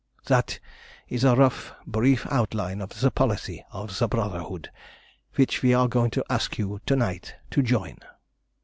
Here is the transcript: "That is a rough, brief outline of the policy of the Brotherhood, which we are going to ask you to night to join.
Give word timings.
"That 0.25 0.59
is 1.09 1.23
a 1.23 1.35
rough, 1.35 1.73
brief 1.85 2.25
outline 2.31 2.81
of 2.81 3.01
the 3.01 3.11
policy 3.11 3.63
of 3.71 3.99
the 3.99 4.07
Brotherhood, 4.07 4.71
which 5.35 5.61
we 5.61 5.75
are 5.75 5.87
going 5.87 6.09
to 6.09 6.25
ask 6.27 6.57
you 6.57 6.81
to 6.87 6.95
night 6.95 7.35
to 7.51 7.61
join. 7.61 7.99